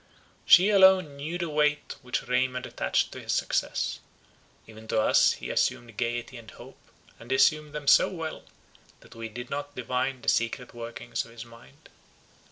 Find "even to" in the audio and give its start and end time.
4.65-4.99